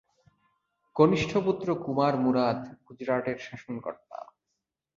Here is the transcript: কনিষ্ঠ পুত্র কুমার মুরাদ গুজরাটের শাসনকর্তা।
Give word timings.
কনিষ্ঠ 0.95 1.31
পুত্র 1.37 1.67
কুমার 1.75 2.13
মুরাদ 2.17 2.59
গুজরাটের 2.87 3.37
শাসনকর্তা। 3.37 4.17